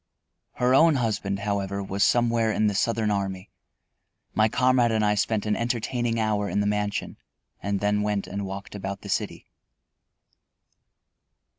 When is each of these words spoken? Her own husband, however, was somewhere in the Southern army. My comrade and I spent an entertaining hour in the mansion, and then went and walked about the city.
Her 0.53 0.73
own 0.73 0.95
husband, 0.95 1.41
however, 1.41 1.83
was 1.83 2.03
somewhere 2.03 2.51
in 2.51 2.65
the 2.65 2.73
Southern 2.73 3.11
army. 3.11 3.51
My 4.33 4.49
comrade 4.49 4.91
and 4.91 5.05
I 5.05 5.13
spent 5.13 5.45
an 5.45 5.55
entertaining 5.55 6.19
hour 6.19 6.49
in 6.49 6.59
the 6.59 6.65
mansion, 6.65 7.17
and 7.61 7.81
then 7.81 8.01
went 8.01 8.25
and 8.25 8.43
walked 8.43 8.73
about 8.73 9.01
the 9.01 9.09
city. 9.09 9.45